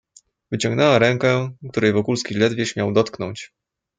[0.51, 3.53] "Wyciągnęła rękę, której Wokulski ledwie śmiał dotknąć."